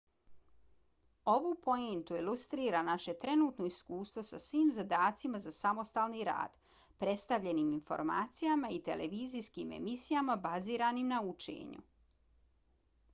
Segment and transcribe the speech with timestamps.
[1.33, 6.57] ovu poentu ilustrira naše trenutno iskustvo sa svim zadacima za samostalni rad
[7.05, 11.89] predstavljenim informacijama i televizijskim emisijama baziranim na učenju